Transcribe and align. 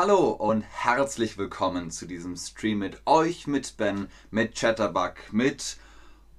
Hallo 0.00 0.30
und 0.30 0.62
herzlich 0.62 1.38
willkommen 1.38 1.90
zu 1.90 2.06
diesem 2.06 2.36
Stream 2.36 2.78
mit 2.78 3.02
euch, 3.04 3.48
mit 3.48 3.76
Ben, 3.78 4.06
mit 4.30 4.54
Chatterbug, 4.54 5.14
mit 5.32 5.76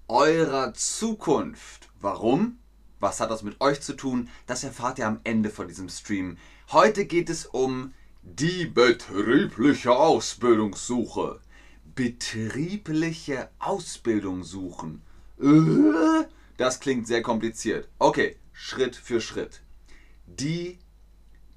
eurer 0.08 0.74
Zukunft. 0.74 1.90
Warum? 2.00 2.58
Was 3.02 3.20
hat 3.20 3.32
das 3.32 3.44
mit 3.44 3.60
euch 3.60 3.82
zu 3.82 3.98
tun? 3.98 4.30
Das 4.48 4.64
erfahrt 4.64 4.98
ihr 4.98 5.08
am 5.08 5.20
Ende 5.26 5.50
von 5.50 5.68
diesem 5.68 5.90
Stream. 5.90 6.38
Heute 6.72 7.04
geht 7.06 7.30
es 7.30 7.48
um 7.48 7.94
die 8.22 8.64
betriebliche 8.64 9.92
Ausbildungssuche. 9.92 11.42
Betriebliche 11.96 13.50
Ausbildung 13.60 14.46
suchen. 14.46 15.02
Äh? 15.38 16.24
Das 16.56 16.80
klingt 16.80 17.08
sehr 17.08 17.22
kompliziert. 17.22 17.90
Okay, 18.00 18.38
Schritt 18.54 18.96
für 18.96 19.20
Schritt. 19.20 19.60
Die 20.28 20.80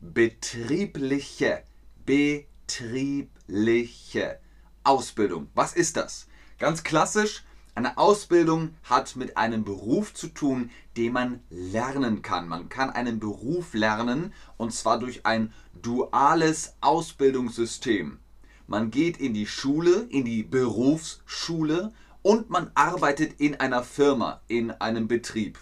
betriebliche 0.01 1.63
betriebliche 2.05 4.39
Ausbildung. 4.85 5.49
Was 5.55 5.75
ist 5.75 5.97
das? 5.97 6.27
Ganz 6.59 6.83
klassisch, 6.83 7.45
eine 7.75 7.97
Ausbildung 7.97 8.75
hat 8.85 9.17
mit 9.17 9.39
einem 9.39 9.65
Beruf 9.65 10.13
zu 10.13 10.29
tun, 10.29 10.71
den 10.97 11.15
man 11.15 11.41
lernen 11.49 12.21
kann. 12.21 12.47
Man 12.47 12.69
kann 12.69 12.91
einen 12.91 13.19
Beruf 13.19 13.73
lernen 13.73 14.35
und 14.59 14.75
zwar 14.75 14.99
durch 14.99 15.25
ein 15.25 15.55
duales 15.81 16.75
Ausbildungssystem. 16.83 18.19
Man 18.67 18.91
geht 18.91 19.17
in 19.17 19.33
die 19.33 19.47
Schule, 19.47 20.07
in 20.11 20.25
die 20.25 20.43
Berufsschule 20.43 21.93
und 22.21 22.51
man 22.51 22.71
arbeitet 22.75 23.41
in 23.41 23.59
einer 23.59 23.83
Firma, 23.83 24.43
in 24.49 24.71
einem 24.71 25.09
Betrieb. 25.09 25.59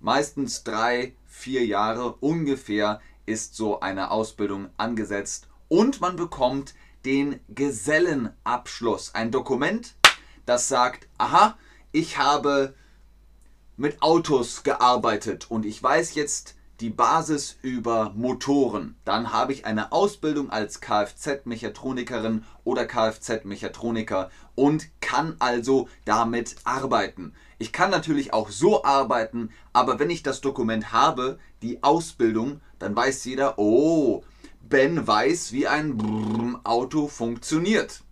Meistens 0.00 0.64
drei, 0.64 1.16
vier 1.26 1.64
Jahre 1.64 2.14
ungefähr 2.16 3.00
ist 3.24 3.54
so 3.54 3.80
eine 3.80 4.10
Ausbildung 4.10 4.68
angesetzt 4.76 5.48
und 5.72 6.02
man 6.02 6.16
bekommt 6.16 6.74
den 7.06 7.40
Gesellenabschluss. 7.48 9.14
Ein 9.14 9.30
Dokument, 9.30 9.94
das 10.44 10.68
sagt, 10.68 11.08
aha, 11.16 11.56
ich 11.92 12.18
habe 12.18 12.74
mit 13.78 14.02
Autos 14.02 14.64
gearbeitet 14.64 15.50
und 15.50 15.64
ich 15.64 15.82
weiß 15.82 16.14
jetzt 16.14 16.56
die 16.80 16.90
Basis 16.90 17.56
über 17.62 18.12
Motoren. 18.14 18.96
Dann 19.06 19.32
habe 19.32 19.54
ich 19.54 19.64
eine 19.64 19.92
Ausbildung 19.92 20.50
als 20.50 20.82
Kfz-Mechatronikerin 20.82 22.44
oder 22.64 22.84
Kfz-Mechatroniker 22.84 24.30
und 24.54 24.88
kann 25.00 25.36
also 25.38 25.88
damit 26.04 26.56
arbeiten. 26.64 27.32
Ich 27.56 27.72
kann 27.72 27.90
natürlich 27.90 28.34
auch 28.34 28.50
so 28.50 28.84
arbeiten, 28.84 29.48
aber 29.72 29.98
wenn 29.98 30.10
ich 30.10 30.22
das 30.22 30.42
Dokument 30.42 30.92
habe, 30.92 31.38
die 31.62 31.82
Ausbildung, 31.82 32.60
dann 32.78 32.94
weiß 32.94 33.24
jeder, 33.24 33.58
oh, 33.58 34.22
Ben 34.68 35.06
weiß, 35.06 35.52
wie 35.52 35.66
ein 35.66 36.58
Auto 36.64 37.08
funktioniert. 37.08 38.02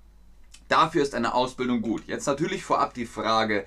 Dafür 0.69 1.03
ist 1.03 1.15
eine 1.15 1.35
Ausbildung 1.35 1.83
gut. 1.83 2.07
Jetzt 2.07 2.27
natürlich 2.27 2.63
vorab 2.65 2.95
die 2.95 3.07
Frage, 3.07 3.67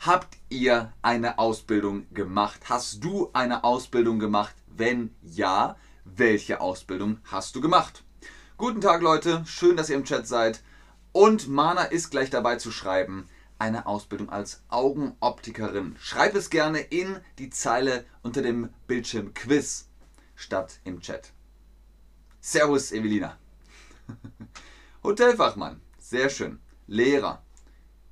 habt 0.00 0.36
ihr 0.48 0.92
eine 1.02 1.38
Ausbildung 1.38 2.06
gemacht? 2.12 2.62
Hast 2.68 3.04
du 3.04 3.30
eine 3.32 3.64
Ausbildung 3.64 4.18
gemacht? 4.18 4.54
Wenn 4.66 5.14
ja, 5.22 5.76
welche 6.04 6.60
Ausbildung 6.60 7.18
hast 7.24 7.54
du 7.56 7.60
gemacht? 7.60 8.02
Guten 8.58 8.80
Tag 8.80 9.02
Leute, 9.02 9.42
schön, 9.46 9.76
dass 9.76 9.88
ihr 9.88 9.96
im 9.96 10.04
Chat 10.04 10.26
seid. 10.26 10.62
Und 11.12 11.48
Mana 11.48 11.84
ist 11.84 12.10
gleich 12.10 12.30
dabei 12.30 12.56
zu 12.56 12.70
schreiben, 12.70 13.28
eine 13.58 13.86
Ausbildung 13.86 14.30
als 14.30 14.62
Augenoptikerin. 14.68 15.96
Schreib 16.00 16.34
es 16.34 16.50
gerne 16.50 16.80
in 16.80 17.16
die 17.38 17.50
Zeile 17.50 18.04
unter 18.22 18.42
dem 18.42 18.70
Bildschirm 18.86 19.34
Quiz 19.34 19.88
statt 20.34 20.80
im 20.84 21.00
Chat. 21.00 21.32
Servus, 22.44 22.90
Evelina. 22.90 23.38
Hotelfachmann, 25.04 25.80
sehr 26.00 26.28
schön. 26.28 26.58
Lehrer. 26.88 27.40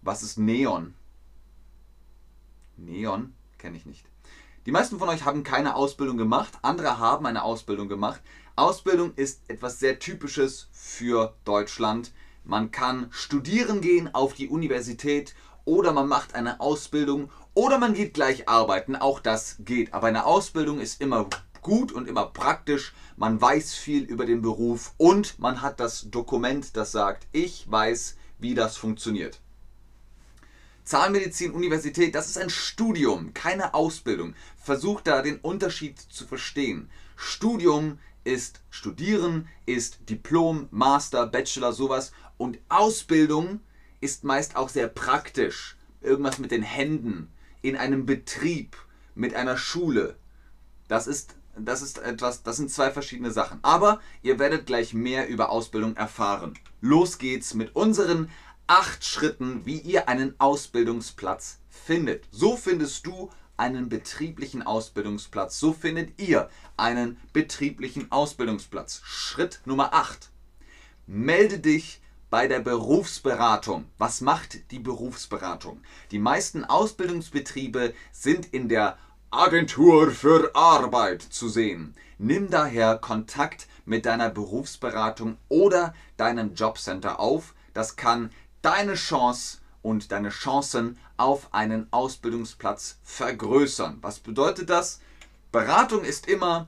Was 0.03 0.23
ist 0.23 0.39
Neon? 0.39 0.95
Neon 2.77 3.35
kenne 3.59 3.77
ich 3.77 3.87
nicht. 3.87 4.07
Die 4.67 4.71
meisten 4.71 5.01
von 5.01 5.09
euch 5.09 5.25
haben 5.25 5.43
keine 5.43 5.75
Ausbildung 5.75 6.17
gemacht, 6.17 6.53
andere 6.63 6.99
haben 6.99 7.27
eine 7.27 7.43
Ausbildung 7.43 7.89
gemacht. 7.89 8.23
Ausbildung 8.55 9.15
ist 9.17 9.43
etwas 9.49 9.81
sehr 9.81 9.99
Typisches 9.99 10.69
für 10.71 11.35
Deutschland. 11.45 12.13
Man 12.45 12.71
kann 12.71 13.09
studieren 13.11 13.81
gehen 13.81 14.15
auf 14.15 14.35
die 14.35 14.49
Universität 14.49 15.35
oder 15.65 15.93
man 15.93 16.07
macht 16.07 16.37
eine 16.37 16.61
Ausbildung 16.61 17.33
oder 17.53 17.79
man 17.79 17.95
geht 17.95 18.15
gleich 18.15 18.49
arbeiten. 18.49 18.95
Auch 18.95 19.19
das 19.19 19.57
geht. 19.59 19.93
Aber 19.93 20.07
eine 20.07 20.25
Ausbildung 20.25 20.79
ist 20.79 21.01
immer 21.01 21.29
gut 21.63 21.93
und 21.93 22.09
immer 22.09 22.27
praktisch. 22.27 22.95
Man 23.17 23.41
weiß 23.41 23.75
viel 23.75 24.03
über 24.05 24.27
den 24.27 24.43
Beruf 24.43 24.93
und 24.97 25.39
man 25.39 25.63
hat 25.63 25.81
das 25.81 26.11
Dokument, 26.11 26.77
das 26.77 26.93
sagt, 26.93 27.27
ich 27.33 27.71
weiß, 27.71 28.17
wie 28.39 28.55
das 28.55 28.77
funktioniert. 28.77 29.41
Zahnmedizin 30.85 31.53
Universität, 31.53 32.15
das 32.15 32.29
ist 32.29 32.39
ein 32.39 32.51
Studium, 32.51 33.33
keine 33.35 33.75
Ausbildung. 33.75 34.35
Versucht 34.57 35.07
da 35.07 35.23
den 35.23 35.39
Unterschied 35.39 36.01
zu 36.01 36.27
verstehen. 36.27 36.91
Studium 37.17 37.99
ist 38.25 38.61
Studieren, 38.71 39.49
ist 39.67 40.09
Diplom, 40.09 40.69
Master, 40.71 41.27
Bachelor, 41.27 41.73
sowas. 41.73 42.13
Und 42.39 42.59
Ausbildung 42.69 43.61
ist 44.01 44.25
meist 44.25 44.57
auch 44.57 44.69
sehr 44.69 44.89
praktisch. 44.89 45.77
Irgendwas 46.01 46.39
mit 46.39 46.51
den 46.51 46.63
Händen, 46.63 47.31
in 47.63 47.77
einem 47.77 48.07
Betrieb, 48.07 48.77
mit 49.15 49.35
einer 49.35 49.57
Schule. 49.57 50.17
Das 50.89 51.07
ist 51.07 51.37
das 51.57 51.83
ist 51.83 51.99
etwas, 51.99 52.43
das 52.43 52.57
sind 52.57 52.71
zwei 52.71 52.91
verschiedene 52.91 53.31
Sachen. 53.31 53.59
Aber 53.63 54.01
ihr 54.23 54.39
werdet 54.39 54.67
gleich 54.67 54.95
mehr 54.95 55.29
über 55.29 55.51
Ausbildung 55.51 55.97
erfahren. 55.97 56.55
Los 56.81 57.19
geht's 57.19 57.55
mit 57.55 57.75
unseren 57.77 58.31
acht 58.67 59.05
Schritten, 59.05 59.67
wie 59.67 59.79
ihr 59.79 60.09
einen 60.09 60.39
Ausbildungsplatz 60.39 61.59
findet. 61.69 62.29
So 62.31 62.57
findest 62.57 63.07
du 63.07 63.31
einen 63.57 63.89
betrieblichen 63.89 64.63
Ausbildungsplatz. 64.63 65.59
So 65.59 65.73
findet 65.73 66.19
ihr 66.21 66.49
einen 66.77 67.21
betrieblichen 67.33 68.11
Ausbildungsplatz. 68.11 69.03
Schritt 69.05 69.61
Nummer 69.67 69.93
8. 69.93 70.31
Melde 71.07 71.59
dich 71.59 72.01
bei 72.31 72.47
der 72.47 72.61
Berufsberatung. 72.61 73.87
Was 73.99 74.21
macht 74.21 74.71
die 74.71 74.79
Berufsberatung? 74.79 75.83
Die 76.11 76.19
meisten 76.19 76.65
Ausbildungsbetriebe 76.65 77.93
sind 78.13 78.47
in 78.47 78.69
der 78.69 78.97
Agentur 79.33 80.11
für 80.11 80.51
Arbeit 80.57 81.23
zu 81.23 81.49
sehen. 81.49 81.95
Nimm 82.19 82.51
daher 82.51 82.99
Kontakt 82.99 83.69
mit 83.85 84.05
deiner 84.05 84.29
Berufsberatung 84.29 85.37
oder 85.49 85.95
deinem 86.17 86.55
Jobcenter 86.55 87.21
auf. 87.21 87.55
Das 87.73 87.95
kann 87.95 88.33
deine 88.61 88.95
Chance 88.95 89.59
und 89.83 90.11
deine 90.11 90.31
Chancen 90.31 90.99
auf 91.17 91.55
einen 91.55 91.87
Ausbildungsplatz 91.93 92.99
vergrößern. 93.05 93.99
Was 94.03 94.19
bedeutet 94.19 94.69
das? 94.69 95.01
Beratung 95.53 96.03
ist 96.03 96.27
immer, 96.27 96.67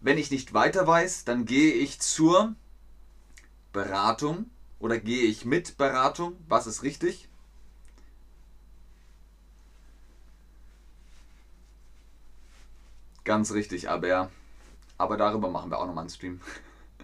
wenn 0.00 0.16
ich 0.16 0.30
nicht 0.30 0.54
weiter 0.54 0.86
weiß, 0.86 1.26
dann 1.26 1.44
gehe 1.44 1.74
ich 1.74 2.00
zur 2.00 2.54
Beratung 3.74 4.48
oder 4.78 4.98
gehe 4.98 5.24
ich 5.24 5.44
mit 5.44 5.76
Beratung. 5.76 6.38
Was 6.48 6.66
ist 6.66 6.82
richtig? 6.82 7.28
Ganz 13.28 13.52
richtig, 13.52 13.90
aber 13.90 14.30
aber 14.96 15.18
darüber 15.18 15.50
machen 15.50 15.70
wir 15.70 15.78
auch 15.78 15.86
nochmal 15.86 16.04
einen 16.04 16.10
Stream. 16.10 16.40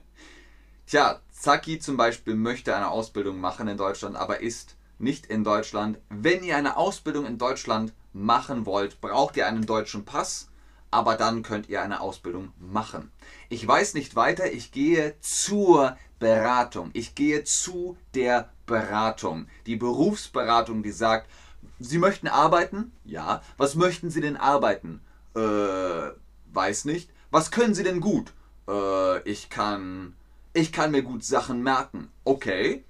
Tja, 0.86 1.20
Zaki 1.30 1.78
zum 1.78 1.98
Beispiel 1.98 2.34
möchte 2.34 2.74
eine 2.74 2.88
Ausbildung 2.88 3.40
machen 3.40 3.68
in 3.68 3.76
Deutschland, 3.76 4.16
aber 4.16 4.40
ist 4.40 4.74
nicht 4.98 5.26
in 5.26 5.44
Deutschland. 5.44 5.98
Wenn 6.08 6.42
ihr 6.42 6.56
eine 6.56 6.78
Ausbildung 6.78 7.26
in 7.26 7.36
Deutschland 7.36 7.92
machen 8.14 8.64
wollt, 8.64 9.02
braucht 9.02 9.36
ihr 9.36 9.46
einen 9.46 9.66
deutschen 9.66 10.06
Pass, 10.06 10.48
aber 10.90 11.16
dann 11.16 11.42
könnt 11.42 11.68
ihr 11.68 11.82
eine 11.82 12.00
Ausbildung 12.00 12.54
machen. 12.58 13.12
Ich 13.50 13.68
weiß 13.68 13.92
nicht 13.92 14.16
weiter, 14.16 14.50
ich 14.50 14.72
gehe 14.72 15.20
zur 15.20 15.98
Beratung. 16.20 16.88
Ich 16.94 17.14
gehe 17.14 17.44
zu 17.44 17.98
der 18.14 18.48
Beratung. 18.64 19.46
Die 19.66 19.76
Berufsberatung, 19.76 20.82
die 20.82 20.90
sagt, 20.90 21.28
Sie 21.80 21.98
möchten 21.98 22.28
arbeiten? 22.28 22.92
Ja. 23.04 23.42
Was 23.58 23.74
möchten 23.74 24.08
Sie 24.08 24.22
denn 24.22 24.38
arbeiten? 24.38 25.02
Äh, 25.34 26.12
weiß 26.52 26.84
nicht. 26.84 27.10
Was 27.30 27.50
können 27.50 27.74
Sie 27.74 27.82
denn 27.82 28.00
gut? 28.00 28.32
Äh, 28.68 29.28
ich 29.28 29.50
kann. 29.50 30.14
Ich 30.52 30.72
kann 30.72 30.92
mir 30.92 31.02
gut 31.02 31.24
Sachen 31.24 31.62
merken. 31.62 32.10
Okay. 32.24 32.84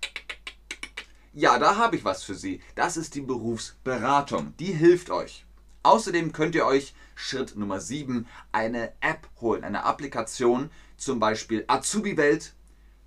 Ja, 1.33 1.59
da 1.59 1.77
habe 1.77 1.97
ich 1.97 2.05
was 2.05 2.23
für 2.23 2.35
Sie. 2.35 2.61
Das 2.75 2.97
ist 2.97 3.15
die 3.15 3.23
Berufsberatung. 3.23 4.55
Die 4.59 4.73
hilft 4.73 5.11
euch. 5.11 5.47
Außerdem 5.83 6.33
könnt 6.33 6.55
ihr 6.55 6.65
euch 6.65 6.95
Schritt 7.15 7.57
Nummer 7.57 7.81
7 7.81 8.27
eine 8.53 8.93
App 9.01 9.29
holen, 9.41 9.65
eine 9.65 9.85
Applikation, 9.85 10.71
zum 10.97 11.21
Beispiel 11.21 11.65
Azubi 11.67 12.17
Welt 12.17 12.55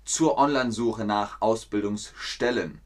zur 0.04 0.38
Online-Suche 0.38 1.04
nach 1.04 1.40
Ausbildungsstellen. 1.40 2.80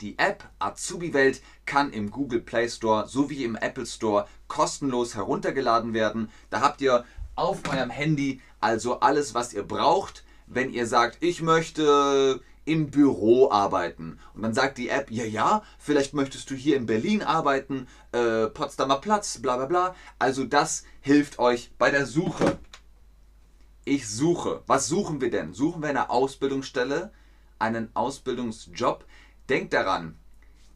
Die 0.00 0.18
App 0.18 0.48
Azubi 0.58 1.12
Welt 1.12 1.42
kann 1.66 1.92
im 1.92 2.10
Google 2.10 2.40
Play 2.40 2.68
Store 2.68 3.06
sowie 3.06 3.44
im 3.44 3.56
Apple 3.56 3.86
Store 3.86 4.26
kostenlos 4.48 5.14
heruntergeladen 5.14 5.92
werden. 5.92 6.30
Da 6.48 6.60
habt 6.60 6.80
ihr 6.80 7.04
auf 7.34 7.60
eurem 7.72 7.90
Handy 7.90 8.40
also 8.60 9.00
alles, 9.00 9.34
was 9.34 9.52
ihr 9.52 9.62
braucht. 9.62 10.24
wenn 10.50 10.72
ihr 10.72 10.86
sagt, 10.86 11.18
ich 11.20 11.42
möchte 11.42 12.40
im 12.64 12.90
Büro 12.90 13.50
arbeiten. 13.50 14.18
Und 14.34 14.42
dann 14.42 14.52
sagt 14.52 14.78
die 14.78 14.88
App, 14.88 15.10
ja, 15.10 15.24
ja, 15.24 15.62
vielleicht 15.78 16.12
möchtest 16.12 16.50
du 16.50 16.54
hier 16.54 16.76
in 16.76 16.86
Berlin 16.86 17.22
arbeiten, 17.22 17.86
äh, 18.12 18.46
Potsdamer 18.48 19.00
Platz, 19.00 19.38
bla 19.38 19.56
bla 19.56 19.66
bla. 19.66 19.94
Also 20.18 20.44
das 20.44 20.84
hilft 21.00 21.38
euch 21.38 21.70
bei 21.78 21.90
der 21.90 22.04
Suche. 22.04 22.58
Ich 23.84 24.08
suche. 24.08 24.62
Was 24.66 24.88
suchen 24.88 25.20
wir 25.20 25.30
denn? 25.30 25.54
Suchen 25.54 25.82
wir 25.82 25.88
eine 25.88 26.10
Ausbildungsstelle, 26.10 27.12
einen 27.58 27.90
Ausbildungsjob? 27.94 29.04
Denkt 29.50 29.72
daran, 29.72 30.16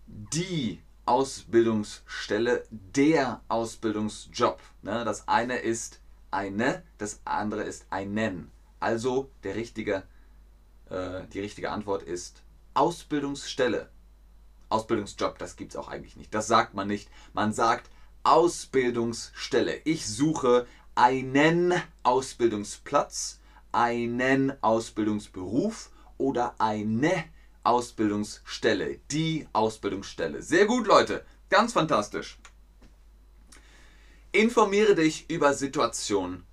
die 0.08 0.82
Ausbildungsstelle, 1.06 2.66
der 2.70 3.40
Ausbildungsjob. 3.46 4.60
Ne? 4.82 5.04
Das 5.04 5.28
eine 5.28 5.58
ist 5.58 6.00
eine, 6.32 6.82
das 6.98 7.20
andere 7.24 7.62
ist 7.62 7.86
einen. 7.90 8.50
Also 8.80 9.30
der 9.44 9.54
richtige, 9.54 10.02
äh, 10.90 11.22
die 11.32 11.38
richtige 11.38 11.70
Antwort 11.70 12.02
ist 12.02 12.42
Ausbildungsstelle. 12.74 13.90
Ausbildungsjob, 14.70 15.38
das 15.38 15.54
gibt 15.54 15.70
es 15.70 15.76
auch 15.76 15.86
eigentlich 15.86 16.16
nicht. 16.16 16.34
Das 16.34 16.48
sagt 16.48 16.74
man 16.74 16.88
nicht. 16.88 17.08
Man 17.32 17.52
sagt 17.52 17.88
Ausbildungsstelle. 18.24 19.82
Ich 19.84 20.04
suche 20.04 20.66
einen 20.96 21.74
Ausbildungsplatz, 22.02 23.38
einen 23.70 24.60
Ausbildungsberuf 24.64 25.92
oder 26.18 26.56
eine 26.58 27.24
Ausbildungsstelle. 27.64 29.00
Die 29.10 29.48
Ausbildungsstelle. 29.52 30.42
Sehr 30.42 30.66
gut, 30.66 30.86
Leute. 30.86 31.24
Ganz 31.50 31.72
fantastisch. 31.72 32.38
Informiere 34.32 34.94
dich 34.94 35.28
über 35.30 35.54
Situationen 35.54 36.44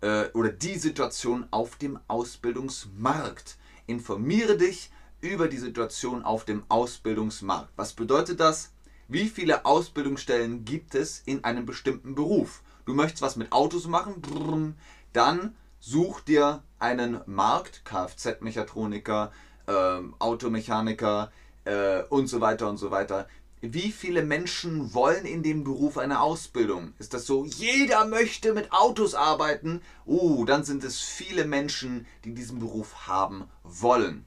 äh, 0.00 0.26
oder 0.34 0.50
die 0.50 0.78
Situation 0.78 1.46
auf 1.50 1.76
dem 1.76 1.98
Ausbildungsmarkt. 2.08 3.56
Informiere 3.86 4.56
dich 4.56 4.90
über 5.20 5.48
die 5.48 5.58
Situation 5.58 6.24
auf 6.24 6.44
dem 6.44 6.64
Ausbildungsmarkt. 6.68 7.70
Was 7.76 7.92
bedeutet 7.92 8.40
das? 8.40 8.72
Wie 9.08 9.28
viele 9.28 9.64
Ausbildungsstellen 9.64 10.64
gibt 10.64 10.94
es 10.94 11.22
in 11.26 11.44
einem 11.44 11.66
bestimmten 11.66 12.14
Beruf? 12.14 12.62
Du 12.84 12.94
möchtest 12.94 13.22
was 13.22 13.36
mit 13.36 13.52
Autos 13.52 13.86
machen? 13.86 14.76
Dann 15.12 15.56
such 15.80 16.20
dir 16.20 16.62
einen 16.78 17.20
Markt, 17.26 17.84
Kfz-Mechatroniker, 17.84 19.32
ähm, 19.70 20.14
Automechaniker 20.18 21.30
äh, 21.64 22.02
und 22.08 22.26
so 22.26 22.40
weiter 22.40 22.68
und 22.68 22.78
so 22.78 22.90
weiter. 22.90 23.26
Wie 23.62 23.92
viele 23.92 24.22
Menschen 24.22 24.94
wollen 24.94 25.26
in 25.26 25.42
dem 25.42 25.64
Beruf 25.64 25.98
eine 25.98 26.22
Ausbildung? 26.22 26.94
Ist 26.98 27.12
das 27.12 27.26
so, 27.26 27.44
jeder 27.44 28.06
möchte 28.06 28.54
mit 28.54 28.72
Autos 28.72 29.14
arbeiten? 29.14 29.82
Uh, 30.06 30.46
dann 30.46 30.64
sind 30.64 30.82
es 30.82 30.98
viele 31.00 31.44
Menschen, 31.44 32.06
die 32.24 32.32
diesen 32.32 32.58
Beruf 32.58 33.06
haben 33.06 33.44
wollen. 33.62 34.24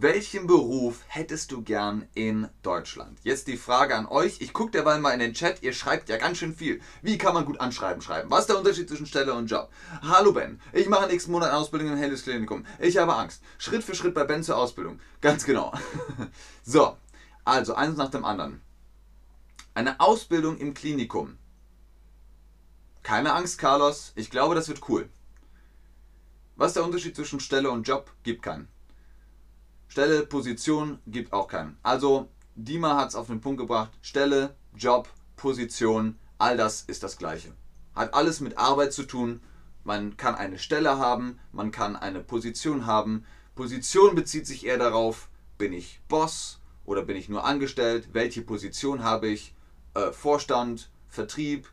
Welchen 0.00 0.46
Beruf 0.46 1.00
hättest 1.08 1.50
du 1.50 1.60
gern 1.60 2.06
in 2.14 2.48
Deutschland? 2.62 3.18
Jetzt 3.24 3.48
die 3.48 3.56
Frage 3.56 3.96
an 3.96 4.06
euch. 4.06 4.40
Ich 4.40 4.52
gucke 4.52 4.70
derweil 4.70 5.00
mal 5.00 5.10
in 5.10 5.18
den 5.18 5.34
Chat. 5.34 5.60
Ihr 5.64 5.72
schreibt 5.72 6.08
ja 6.08 6.18
ganz 6.18 6.38
schön 6.38 6.54
viel. 6.54 6.80
Wie 7.02 7.18
kann 7.18 7.34
man 7.34 7.44
gut 7.44 7.58
anschreiben 7.60 8.00
schreiben? 8.00 8.30
Was 8.30 8.42
ist 8.42 8.50
der 8.50 8.58
Unterschied 8.58 8.88
zwischen 8.88 9.06
Stelle 9.06 9.34
und 9.34 9.50
Job? 9.50 9.72
Hallo 10.02 10.30
Ben. 10.32 10.60
Ich 10.72 10.88
mache 10.88 11.08
nächsten 11.08 11.32
Monat 11.32 11.48
eine 11.48 11.58
Ausbildung 11.58 11.88
im 11.90 11.98
Helles 11.98 12.22
Klinikum. 12.22 12.64
Ich 12.78 12.96
habe 12.96 13.16
Angst. 13.16 13.42
Schritt 13.58 13.82
für 13.82 13.96
Schritt 13.96 14.14
bei 14.14 14.22
Ben 14.22 14.44
zur 14.44 14.56
Ausbildung. 14.56 15.00
Ganz 15.20 15.44
genau. 15.44 15.72
so, 16.62 16.96
also 17.44 17.74
eins 17.74 17.96
nach 17.96 18.12
dem 18.12 18.24
anderen. 18.24 18.60
Eine 19.74 19.98
Ausbildung 19.98 20.58
im 20.58 20.74
Klinikum. 20.74 21.38
Keine 23.02 23.32
Angst, 23.32 23.58
Carlos. 23.58 24.12
Ich 24.14 24.30
glaube, 24.30 24.54
das 24.54 24.68
wird 24.68 24.88
cool. 24.88 25.08
Was 26.54 26.68
ist 26.68 26.76
der 26.76 26.84
Unterschied 26.84 27.16
zwischen 27.16 27.40
Stelle 27.40 27.72
und 27.72 27.82
Job? 27.82 28.12
Gibt 28.22 28.42
keinen. 28.42 28.68
Stelle, 29.88 30.26
Position 30.26 30.98
gibt 31.06 31.32
auch 31.32 31.48
keinen. 31.48 31.78
Also, 31.82 32.28
Dima 32.54 32.96
hat 32.96 33.08
es 33.08 33.14
auf 33.14 33.28
den 33.28 33.40
Punkt 33.40 33.58
gebracht. 33.58 33.90
Stelle, 34.02 34.54
Job, 34.76 35.08
Position, 35.36 36.18
all 36.36 36.56
das 36.56 36.82
ist 36.82 37.02
das 37.02 37.16
Gleiche. 37.16 37.52
Hat 37.94 38.14
alles 38.14 38.40
mit 38.40 38.58
Arbeit 38.58 38.92
zu 38.92 39.04
tun. 39.04 39.40
Man 39.84 40.16
kann 40.16 40.34
eine 40.34 40.58
Stelle 40.58 40.98
haben, 40.98 41.40
man 41.52 41.70
kann 41.70 41.96
eine 41.96 42.20
Position 42.20 42.84
haben. 42.84 43.24
Position 43.54 44.14
bezieht 44.14 44.46
sich 44.46 44.66
eher 44.66 44.76
darauf, 44.76 45.28
bin 45.56 45.72
ich 45.72 46.00
Boss 46.08 46.60
oder 46.84 47.02
bin 47.02 47.16
ich 47.16 47.28
nur 47.28 47.44
angestellt? 47.44 48.10
Welche 48.12 48.42
Position 48.42 49.02
habe 49.02 49.28
ich? 49.28 49.54
Äh, 49.94 50.12
Vorstand, 50.12 50.90
Vertrieb, 51.08 51.68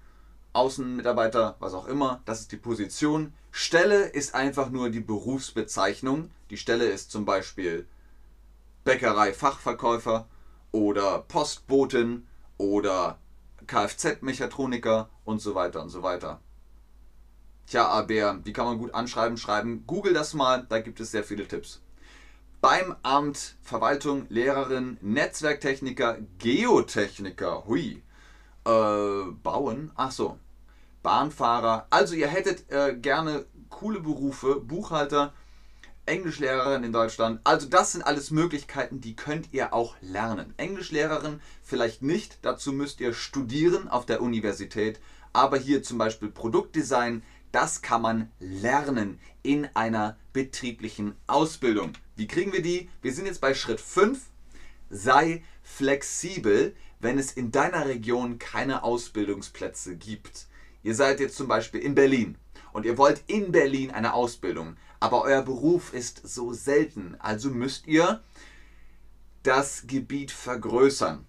Außenmitarbeiter, 0.54 1.58
was 1.60 1.74
auch 1.74 1.88
immer. 1.88 2.22
Das 2.26 2.40
ist 2.40 2.52
die 2.54 2.58
Position. 2.58 3.34
Stelle 3.52 4.06
ist 4.06 4.34
einfach 4.34 4.70
nur 4.70 4.90
die 4.90 5.02
Berufsbezeichnung. 5.02 6.32
Die 6.50 6.58
Stelle 6.58 6.86
ist 6.86 7.12
zum 7.12 7.26
Beispiel 7.26 7.86
Bäckerei-Fachverkäufer 8.86 10.28
oder 10.72 11.20
Postbotin 11.28 12.28
oder 12.58 13.20
Kfz-Mechatroniker 13.68 15.10
und 15.26 15.42
so 15.42 15.56
weiter 15.56 15.82
und 15.82 15.90
so 15.90 16.04
weiter. 16.04 16.40
Tja, 17.68 17.88
aber 17.88 18.46
wie 18.46 18.54
kann 18.54 18.66
man 18.66 18.78
gut 18.78 18.94
anschreiben? 18.94 19.38
Schreiben. 19.38 19.86
Google 19.88 20.14
das 20.14 20.36
mal, 20.36 20.66
da 20.70 20.80
gibt 20.80 21.00
es 21.00 21.12
sehr 21.12 21.24
viele 21.24 21.48
Tipps. 21.48 21.82
Beim 22.62 22.96
Amt 23.02 23.56
Verwaltung, 23.62 24.28
Lehrerin, 24.30 24.98
Netzwerktechniker, 25.02 26.20
Geotechniker, 26.38 27.66
hui. 27.66 28.04
Äh, 28.66 29.32
bauen, 29.44 29.92
ach 29.96 30.12
so. 30.12 30.40
Bahnfahrer. 31.02 31.88
Also 31.90 32.16
ihr 32.16 32.28
hättet 32.28 32.72
äh, 32.72 32.96
gerne 32.96 33.46
coole 33.70 34.00
Berufe, 34.00 34.60
Buchhalter, 34.60 35.34
Englischlehrerin 36.06 36.84
in 36.84 36.92
Deutschland. 36.94 37.40
Also 37.44 37.68
das 37.68 37.92
sind 37.92 38.04
alles 38.04 38.32
Möglichkeiten, 38.32 39.02
die 39.02 39.16
könnt 39.16 39.50
ihr 39.52 39.74
auch 39.74 39.96
lernen. 40.02 40.54
Englischlehrerin 40.58 41.42
vielleicht 41.64 42.02
nicht, 42.02 42.40
dazu 42.44 42.72
müsst 42.74 43.00
ihr 43.02 43.14
studieren 43.14 43.88
auf 43.88 44.06
der 44.06 44.22
Universität. 44.22 45.00
Aber 45.34 45.58
hier 45.58 45.84
zum 45.84 45.98
Beispiel 45.98 46.30
Produktdesign, 46.30 47.24
das 47.52 47.82
kann 47.82 48.02
man 48.02 48.32
lernen 48.40 49.20
in 49.42 49.68
einer 49.74 50.18
betrieblichen 50.34 51.16
Ausbildung. 51.28 51.94
Wie 52.16 52.28
kriegen 52.28 52.54
wir 52.54 52.62
die? 52.62 52.90
Wir 53.02 53.14
sind 53.14 53.26
jetzt 53.26 53.42
bei 53.42 53.54
Schritt 53.54 53.82
5. 53.82 54.20
Sei 54.90 55.44
flexibel, 55.64 56.76
wenn 57.00 57.18
es 57.18 57.32
in 57.32 57.52
deiner 57.52 57.86
Region 57.88 58.40
keine 58.40 58.84
Ausbildungsplätze 58.84 59.96
gibt. 59.96 60.48
Ihr 60.84 60.96
seid 60.96 61.20
jetzt 61.20 61.36
zum 61.36 61.48
Beispiel 61.48 61.82
in 61.82 61.96
Berlin 61.96 62.38
und 62.74 62.86
ihr 62.86 62.98
wollt 62.98 63.24
in 63.28 63.52
Berlin 63.52 63.92
eine 63.92 64.14
Ausbildung 64.14 64.76
aber 65.00 65.24
euer 65.24 65.42
Beruf 65.42 65.94
ist 65.94 66.22
so 66.28 66.54
selten, 66.54 67.16
also 67.20 67.50
müsst 67.50 67.88
ihr 67.88 68.24
das 69.44 69.84
Gebiet 69.88 70.32
vergrößern. 70.32 71.26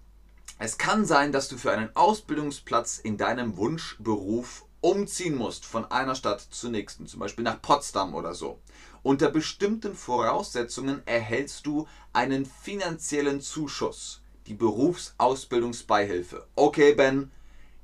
Es 0.59 0.77
kann 0.77 1.05
sein, 1.05 1.31
dass 1.31 1.49
du 1.49 1.57
für 1.57 1.71
einen 1.71 1.95
Ausbildungsplatz 1.95 2.97
in 2.97 3.17
deinem 3.17 3.57
Wunschberuf 3.57 4.65
umziehen 4.81 5.35
musst 5.35 5.65
von 5.65 5.85
einer 5.91 6.15
Stadt 6.15 6.41
zur 6.41 6.71
nächsten, 6.71 7.07
zum 7.07 7.19
Beispiel 7.19 7.43
nach 7.43 7.61
Potsdam 7.61 8.15
oder 8.15 8.33
so. 8.33 8.59
Unter 9.03 9.29
bestimmten 9.29 9.95
Voraussetzungen 9.95 11.01
erhältst 11.05 11.65
du 11.65 11.87
einen 12.13 12.45
finanziellen 12.45 13.39
Zuschuss, 13.41 14.21
die 14.47 14.53
Berufsausbildungsbeihilfe. 14.55 16.47
Okay, 16.55 16.93
Ben, 16.93 17.31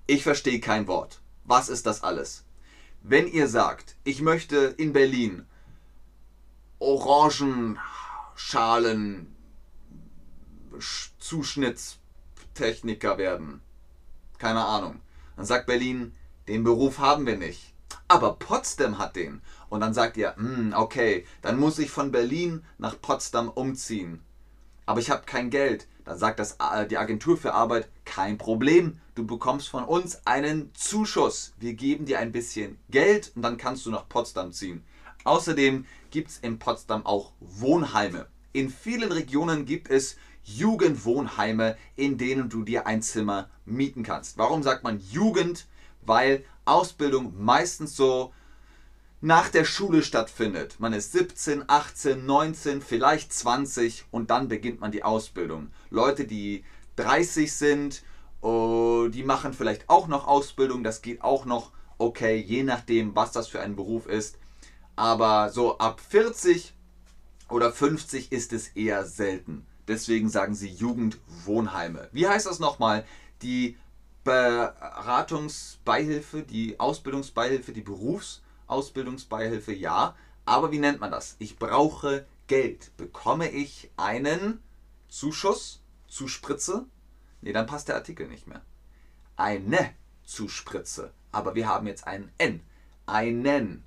ich 0.08 0.24
verstehe 0.24 0.60
kein 0.60 0.88
Wort. 0.88 1.22
Was 1.46 1.70
ist 1.70 1.86
das 1.86 2.04
alles? 2.04 2.44
Wenn 3.02 3.28
ihr 3.28 3.48
sagt, 3.48 3.96
ich 4.04 4.22
möchte 4.22 4.74
in 4.78 4.94
Berlin 4.94 5.46
Orangenschalen 6.84 9.34
Zuschnittstechniker 11.20 13.18
werden. 13.18 13.62
Keine 14.38 14.66
Ahnung. 14.66 15.00
Dann 15.36 15.46
sagt 15.46 15.68
Berlin, 15.68 16.14
den 16.48 16.64
Beruf 16.64 17.00
haben 17.00 17.26
wir 17.26 17.38
nicht. 17.38 17.74
Aber 18.08 18.36
Potsdam 18.36 18.98
hat 18.98 19.16
den. 19.16 19.42
Und 19.70 19.80
dann 19.80 19.94
sagt 19.94 20.18
ihr, 20.18 20.36
hm, 20.36 20.74
okay, 20.76 21.26
dann 21.42 21.58
muss 21.58 21.80
ich 21.80 21.90
von 21.90 22.12
Berlin 22.12 22.66
nach 22.78 23.00
Potsdam 23.02 23.50
umziehen. 23.50 24.22
Aber 24.86 25.00
ich 25.00 25.10
habe 25.10 25.24
kein 25.26 25.50
Geld. 25.50 25.88
Dann 26.04 26.18
sagt 26.18 26.40
das, 26.40 26.58
äh, 26.60 26.86
die 26.86 26.98
Agentur 26.98 27.38
für 27.38 27.54
Arbeit, 27.54 27.88
kein 28.04 28.38
Problem. 28.38 29.00
Du 29.16 29.26
bekommst 29.26 29.70
von 29.70 29.86
uns 29.86 30.28
einen 30.28 30.76
Zuschuss. 30.76 31.54
Wir 31.60 31.76
geben 31.76 32.06
dir 32.06 32.20
ein 32.20 32.34
bisschen 32.34 32.78
Geld 32.90 33.32
und 33.36 33.42
dann 33.42 33.58
kannst 33.58 33.86
du 33.86 33.92
nach 33.92 34.10
Potsdam 34.10 34.52
ziehen. 34.52 34.84
Außerdem 35.24 35.86
gibt 36.12 36.30
es 36.30 36.38
in 36.40 36.60
Potsdam 36.60 37.06
auch 37.06 37.32
Wohnheime. 37.40 38.28
In 38.52 38.70
vielen 38.70 39.12
Regionen 39.12 39.66
gibt 39.66 39.90
es 39.90 40.18
Jugendwohnheime, 40.44 41.78
in 41.96 42.18
denen 42.18 42.50
du 42.50 42.64
dir 42.64 42.86
ein 42.86 43.02
Zimmer 43.02 43.50
mieten 43.66 44.04
kannst. 44.04 44.38
Warum 44.38 44.62
sagt 44.62 44.84
man 44.84 45.00
Jugend? 45.12 45.68
Weil 46.02 46.44
Ausbildung 46.66 47.34
meistens 47.42 47.96
so 47.96 48.34
nach 49.22 49.48
der 49.48 49.64
Schule 49.64 50.04
stattfindet. 50.04 50.76
Man 50.80 50.92
ist 50.92 51.14
17, 51.14 51.64
18, 51.68 52.26
19, 52.26 52.82
vielleicht 52.82 53.32
20 53.32 54.06
und 54.12 54.30
dann 54.30 54.50
beginnt 54.50 54.82
man 54.82 54.92
die 54.92 55.04
Ausbildung. 55.04 55.72
Leute, 55.90 56.26
die 56.26 56.66
30 56.98 57.54
sind, 57.54 58.04
oh, 58.42 59.08
die 59.08 59.24
machen 59.24 59.54
vielleicht 59.54 59.90
auch 59.90 60.08
noch 60.08 60.28
Ausbildung. 60.28 60.84
Das 60.84 61.02
geht 61.02 61.24
auch 61.24 61.46
noch 61.46 61.72
okay, 61.98 62.36
je 62.36 62.64
nachdem, 62.64 63.16
was 63.16 63.32
das 63.32 63.48
für 63.48 63.62
ein 63.62 63.78
Beruf 63.78 64.08
ist. 64.08 64.38
Aber 64.96 65.50
so 65.50 65.78
ab 65.78 66.00
40 66.00 66.74
oder 67.50 67.72
50 67.72 68.32
ist 68.32 68.54
es 68.54 68.70
eher 68.70 69.06
selten. 69.06 69.68
Deswegen 69.88 70.30
sagen 70.30 70.56
sie 70.56 70.70
Jugendwohnheime. 70.70 72.10
Wie 72.12 72.28
heißt 72.28 72.46
das 72.46 72.60
nochmal? 72.60 73.06
Die 73.42 73.78
Beratungsbeihilfe, 74.24 76.44
die 76.44 76.80
Ausbildungsbeihilfe, 76.80 77.74
die 77.74 77.82
Berufsausbildungsbeihilfe, 77.82 79.74
ja. 79.74 80.16
Aber 80.46 80.72
wie 80.72 80.80
nennt 80.80 81.02
man 81.02 81.12
das? 81.12 81.36
Ich 81.40 81.58
brauche 81.58 82.26
Geld. 82.48 82.96
Bekomme 82.98 83.50
ich 83.50 83.92
einen 83.98 84.62
Zuschuss, 85.10 85.82
Zuspritze? 86.08 86.86
Ne, 87.42 87.52
dann 87.52 87.66
passt 87.66 87.90
der 87.90 87.96
Artikel 87.96 88.28
nicht 88.28 88.48
mehr. 88.48 88.62
Eine 89.36 89.94
Zuspritze. 90.24 91.12
Aber 91.32 91.56
wir 91.56 91.68
haben 91.68 91.88
jetzt 91.88 92.06
ein 92.08 92.32
N. 92.38 92.62
Einen. 93.06 93.84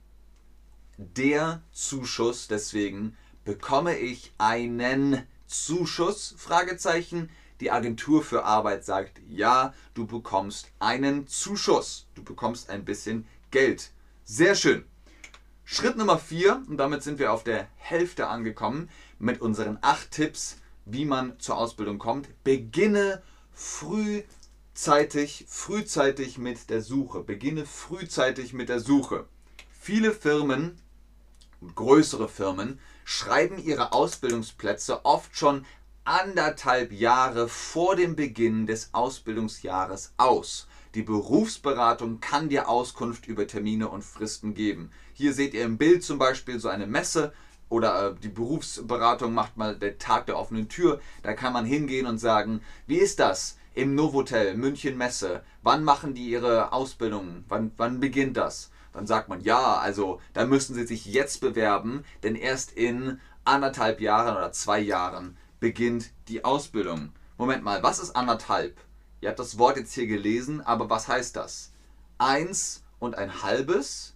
Der 0.99 1.62
Zuschuss, 1.73 2.49
deswegen 2.49 3.19
bekomme 3.45 3.99
ich 3.99 4.33
einen 4.38 5.26
Zuschuss? 5.47 6.35
Fragezeichen. 6.38 7.29
Die 7.61 7.71
Agentur 7.71 8.23
für 8.23 8.45
Arbeit 8.45 8.85
sagt, 8.85 9.21
ja, 9.29 9.75
du 9.93 10.07
bekommst 10.07 10.71
einen 10.79 11.26
Zuschuss. 11.26 12.07
Du 12.15 12.25
bekommst 12.25 12.71
ein 12.71 12.85
bisschen 12.87 13.26
Geld. 13.50 13.91
Sehr 14.25 14.55
schön. 14.55 14.85
Schritt 15.65 15.97
Nummer 15.99 16.19
4, 16.19 16.62
und 16.67 16.79
damit 16.79 17.03
sind 17.03 17.19
wir 17.19 17.33
auf 17.33 17.45
der 17.45 17.69
Hälfte 17.76 18.29
angekommen, 18.29 18.88
mit 19.19 19.41
unseren 19.43 19.79
acht 19.83 20.12
Tipps, 20.12 20.57
wie 20.87 21.05
man 21.05 21.38
zur 21.38 21.59
Ausbildung 21.59 21.99
kommt. 21.99 22.29
Beginne 22.43 23.23
frühzeitig, 23.53 25.45
frühzeitig 25.47 26.38
mit 26.38 26.71
der 26.71 26.81
Suche. 26.81 27.23
Beginne 27.23 27.67
frühzeitig 27.67 28.55
mit 28.55 28.69
der 28.71 28.81
Suche. 28.81 29.26
Viele 29.79 30.12
Firmen, 30.12 30.81
größere 31.75 32.29
Firmen, 32.29 32.79
schreiben 33.05 33.59
ihre 33.59 33.93
Ausbildungsplätze 33.93 35.05
oft 35.05 35.37
schon 35.37 35.65
anderthalb 36.05 36.93
Jahre 36.93 37.49
vor 37.49 37.97
dem 37.97 38.15
Beginn 38.15 38.67
des 38.67 38.91
Ausbildungsjahres 38.93 40.13
aus. 40.17 40.69
Die 40.95 41.03
Berufsberatung 41.03 42.21
kann 42.21 42.49
dir 42.49 42.69
Auskunft 42.69 43.27
über 43.27 43.47
Termine 43.47 43.89
und 43.89 44.05
Fristen 44.05 44.55
geben. 44.55 44.91
Hier 45.13 45.35
seht 45.35 45.53
ihr 45.53 45.65
im 45.65 45.79
Bild 45.79 46.05
zum 46.05 46.19
Beispiel 46.19 46.59
so 46.59 46.69
eine 46.69 46.87
Messe 46.87 47.33
oder 47.69 48.11
äh, 48.11 48.15
die 48.23 48.29
Berufsberatung 48.29 49.35
macht 49.35 49.57
mal 49.57 49.77
der 49.77 49.99
Tag 49.99 50.27
der 50.27 50.39
offenen 50.39 50.69
Tür. 50.69 51.01
Da 51.23 51.35
kann 51.35 51.53
man 51.53 51.65
hingehen 51.65 52.07
und 52.07 52.19
sagen, 52.19 52.61
wie 52.87 52.99
ist 52.99 53.19
das 53.19 53.59
im 53.75 53.95
Novotel 53.95 54.57
München 54.57 54.97
Messe? 54.97 55.43
Wann 55.63 55.85
machen 55.85 56.15
die 56.15 56.31
ihre 56.31 56.73
Ausbildung? 56.73 57.45
Wann, 57.49 57.73
wann 57.77 58.01
beginnt 58.01 58.37
das? 58.37 58.71
Dann 58.97 59.07
sagt 59.07 59.29
man, 59.29 59.43
ja, 59.43 59.76
also 59.76 60.23
da 60.33 60.47
müssen 60.47 60.75
Sie 60.75 60.87
sich 60.87 61.05
jetzt 61.05 61.43
bewerben, 61.43 62.03
denn 62.23 62.35
erst 62.35 62.73
in 62.73 63.21
anderthalb 63.45 64.00
Jahren 64.00 64.35
oder 64.35 64.53
zwei 64.53 64.81
Jahren 64.81 65.37
beginnt 65.61 66.12
die 66.29 66.47
Ausbildung. 66.47 67.12
Moment 67.37 67.62
mal, 67.62 67.83
was 67.83 67.99
ist 67.99 68.17
anderthalb? 68.17 68.81
Ihr 69.21 69.29
habt 69.29 69.38
das 69.38 69.59
Wort 69.59 69.76
jetzt 69.76 69.93
hier 69.93 70.07
gelesen, 70.07 70.62
aber 70.62 70.88
was 70.88 71.09
heißt 71.09 71.37
das? 71.37 71.73
Eins 72.17 72.85
und 72.99 73.19
ein 73.19 73.43
halbes 73.43 74.15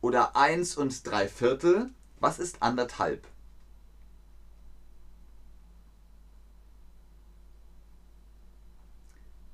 oder 0.00 0.34
eins 0.36 0.74
und 0.74 1.06
drei 1.06 1.28
Viertel? 1.28 1.90
Was 2.18 2.38
ist 2.38 2.62
anderthalb? 2.62 3.26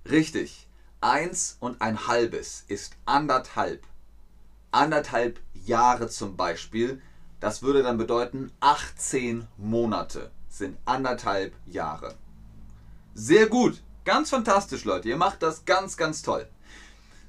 Richtig, 0.08 0.68
eins 1.00 1.56
und 1.58 1.82
ein 1.82 2.06
halbes 2.06 2.64
ist 2.68 2.94
anderthalb 3.04 3.84
anderthalb 4.70 5.40
Jahre 5.54 6.08
zum 6.08 6.36
Beispiel. 6.36 7.00
Das 7.40 7.62
würde 7.62 7.82
dann 7.82 7.98
bedeuten, 7.98 8.52
18 8.60 9.46
Monate 9.56 10.30
sind 10.48 10.76
anderthalb 10.84 11.54
Jahre. 11.66 12.16
Sehr 13.14 13.46
gut, 13.46 13.82
ganz 14.04 14.30
fantastisch, 14.30 14.84
Leute. 14.84 15.08
Ihr 15.08 15.16
macht 15.16 15.42
das 15.42 15.64
ganz, 15.64 15.96
ganz 15.96 16.22
toll. 16.22 16.48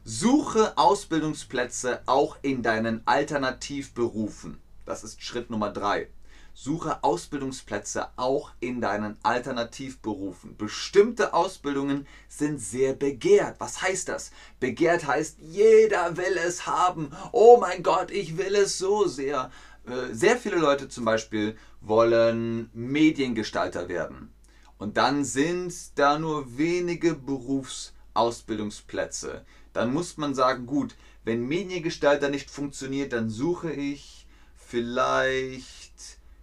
Suche 0.03 0.77
Ausbildungsplätze 0.77 2.01
auch 2.07 2.37
in 2.41 2.63
deinen 2.63 3.05
Alternativberufen. 3.05 4.59
Das 4.85 5.03
ist 5.03 5.21
Schritt 5.21 5.49
Nummer 5.49 5.69
drei. 5.69 6.07
Suche 6.53 7.03
Ausbildungsplätze 7.03 8.09
auch 8.17 8.51
in 8.59 8.81
deinen 8.81 9.17
Alternativberufen. 9.23 10.57
Bestimmte 10.57 11.33
Ausbildungen 11.33 12.05
sind 12.27 12.59
sehr 12.59 12.93
begehrt. 12.93 13.55
Was 13.59 13.81
heißt 13.81 14.09
das? 14.09 14.31
Begehrt 14.59 15.07
heißt, 15.07 15.37
jeder 15.39 16.17
will 16.17 16.37
es 16.37 16.67
haben. 16.67 17.11
Oh 17.31 17.57
mein 17.59 17.81
Gott, 17.83 18.11
ich 18.11 18.37
will 18.37 18.53
es 18.55 18.77
so 18.77 19.07
sehr. 19.07 19.49
Äh, 19.87 20.13
sehr 20.13 20.37
viele 20.37 20.57
Leute 20.57 20.89
zum 20.89 21.05
Beispiel 21.05 21.57
wollen 21.79 22.69
Mediengestalter 22.73 23.87
werden. 23.89 24.31
Und 24.77 24.97
dann 24.97 25.23
sind 25.23 25.97
da 25.97 26.19
nur 26.19 26.57
wenige 26.57 27.15
Berufsausbildungsplätze. 27.15 29.45
Dann 29.73 29.93
muss 29.93 30.17
man 30.17 30.35
sagen, 30.35 30.65
gut, 30.65 30.95
wenn 31.23 31.47
Mediengestalter 31.47 32.29
nicht 32.29 32.49
funktioniert, 32.49 33.13
dann 33.13 33.29
suche 33.29 33.71
ich 33.71 34.25
vielleicht 34.55 35.80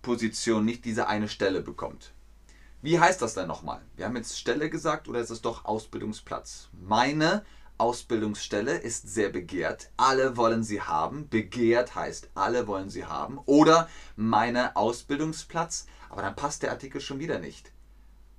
Position, 0.00 0.64
nicht 0.64 0.86
diese 0.86 1.08
eine 1.08 1.28
Stelle 1.28 1.60
bekommt. 1.60 2.14
Wie 2.80 2.98
heißt 2.98 3.20
das 3.20 3.34
denn 3.34 3.48
nochmal? 3.48 3.82
Wir 3.96 4.06
haben 4.06 4.16
jetzt 4.16 4.38
Stelle 4.38 4.70
gesagt 4.70 5.08
oder 5.08 5.20
ist 5.20 5.30
es 5.30 5.42
doch 5.42 5.66
Ausbildungsplatz? 5.66 6.70
Meine 6.72 7.44
Ausbildungsstelle 7.78 8.78
ist 8.78 9.12
sehr 9.12 9.28
begehrt. 9.28 9.90
Alle 9.98 10.38
wollen 10.38 10.62
sie 10.62 10.80
haben. 10.80 11.28
Begehrt 11.28 11.94
heißt, 11.94 12.30
alle 12.34 12.66
wollen 12.66 12.88
sie 12.88 13.04
haben. 13.04 13.38
Oder 13.44 13.90
meine 14.14 14.76
Ausbildungsplatz. 14.76 15.86
Aber 16.08 16.22
dann 16.22 16.36
passt 16.36 16.62
der 16.62 16.70
Artikel 16.70 17.02
schon 17.02 17.18
wieder 17.18 17.38
nicht 17.38 17.72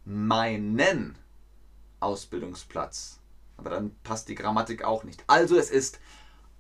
meinen 0.08 1.16
Ausbildungsplatz. 2.00 3.20
Aber 3.58 3.72
dann 3.72 3.94
passt 4.04 4.30
die 4.30 4.36
Grammatik 4.36 4.86
auch 4.86 5.04
nicht. 5.04 5.26
Also 5.28 5.58
es 5.58 5.70
ist 5.70 6.00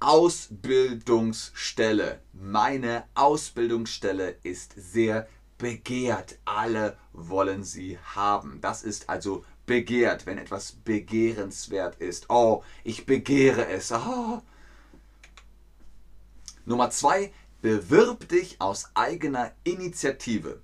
Ausbildungsstelle. 0.01 2.19
Meine 2.33 3.05
Ausbildungsstelle 3.15 4.35
ist 4.43 4.73
sehr 4.75 5.29
begehrt. 5.57 6.39
Alle 6.43 6.97
wollen 7.13 7.63
sie 7.63 7.97
haben. 7.99 8.59
Das 8.59 8.83
ist 8.83 9.09
also 9.09 9.45
begehrt, 9.65 10.25
wenn 10.25 10.37
etwas 10.37 10.73
begehrenswert 10.73 12.01
ist. 12.01 12.29
Oh, 12.29 12.65
ich 12.83 13.05
begehre 13.05 13.65
es. 13.67 13.93
Oh. 13.93 14.41
Zum 16.67 16.91
zwei, 16.91 17.31
bewirb 17.61 18.27
dich 18.27 18.59
aus 18.59 18.91
eigener 18.93 19.53
Initiative. 19.63 20.61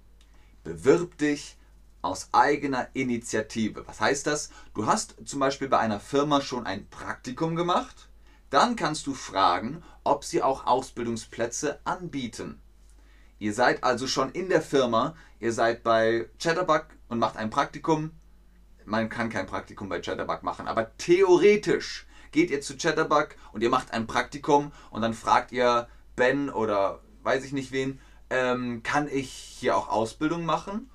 Bewirb 0.66 1.18
dich 1.18 1.56
aus 2.03 2.29
eigener 2.33 2.89
Initiative. 2.93 3.88
Was 3.88 4.00
heißt 4.00 4.27
das? 4.27 4.51
Du 4.75 4.86
hast 4.86 5.15
zum 5.25 5.39
Beispiel 5.39 5.69
bei 5.69 5.79
einer 5.79 6.00
Firma 6.00 6.41
schon 6.41 6.67
ein 6.67 6.88
Praktikum 6.89 7.55
gemacht. 7.55 8.10
Dann 8.50 8.75
kannst 8.75 9.07
du 9.07 9.13
fragen, 9.13 9.83
ob 10.03 10.24
sie 10.24 10.43
auch 10.43 10.67
Ausbildungsplätze 10.67 11.79
anbieten. 11.86 12.62
Ihr 13.39 13.53
seid 13.53 13.83
also 13.83 14.05
schon 14.05 14.31
in 14.31 14.50
der 14.50 14.62
Firma, 14.62 15.15
ihr 15.39 15.51
seid 15.51 15.83
bei 15.83 16.29
Chatterbug 16.39 16.86
und 17.07 17.19
macht 17.19 17.38
ein 17.38 17.50
Praktikum. 17.50 18.12
Man 18.86 19.10
kann 19.10 19.29
kein 19.29 19.48
Praktikum 19.48 19.89
bei 19.89 20.01
Chatterbug 20.01 20.43
machen, 20.43 20.67
aber 20.67 20.95
theoretisch 20.98 22.05
geht 22.31 22.51
ihr 22.51 22.62
zu 22.62 22.77
Chatterbug 22.77 23.29
und 23.53 23.62
ihr 23.62 23.69
macht 23.69 23.91
ein 23.91 24.07
Praktikum 24.07 24.72
und 24.91 25.01
dann 25.01 25.13
fragt 25.13 25.51
ihr 25.51 25.88
Ben 26.15 26.50
oder 26.50 27.01
weiß 27.24 27.45
ich 27.45 27.53
nicht 27.53 27.72
wen, 27.72 28.00
ähm, 28.29 28.83
kann 28.83 29.07
ich 29.07 29.29
hier 29.31 29.77
auch 29.77 29.89
Ausbildung 29.89 30.45
machen? 30.45 30.89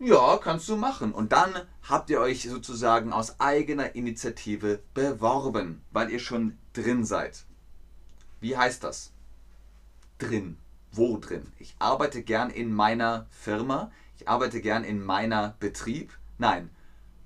Ja, 0.00 0.36
kannst 0.36 0.68
du 0.68 0.76
machen. 0.76 1.12
Und 1.12 1.32
dann 1.32 1.52
habt 1.82 2.08
ihr 2.08 2.20
euch 2.20 2.48
sozusagen 2.48 3.12
aus 3.12 3.40
eigener 3.40 3.96
Initiative 3.96 4.80
beworben, 4.94 5.82
weil 5.90 6.10
ihr 6.10 6.20
schon 6.20 6.56
drin 6.72 7.04
seid. 7.04 7.44
Wie 8.40 8.56
heißt 8.56 8.84
das? 8.84 9.12
Drin. 10.18 10.56
Wo 10.92 11.18
drin? 11.18 11.52
Ich 11.58 11.74
arbeite 11.80 12.22
gern 12.22 12.50
in 12.50 12.72
meiner 12.72 13.26
Firma. 13.30 13.90
Ich 14.16 14.28
arbeite 14.28 14.60
gern 14.60 14.84
in 14.84 15.02
meiner 15.02 15.56
Betrieb. 15.58 16.16
Nein, 16.38 16.70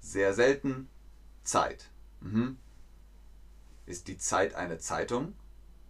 Sehr 0.00 0.34
selten. 0.34 0.88
Zeit. 1.42 1.90
Mhm. 2.20 2.58
Ist 3.86 4.08
die 4.08 4.16
Zeit 4.16 4.54
eine 4.54 4.78
Zeitung? 4.78 5.34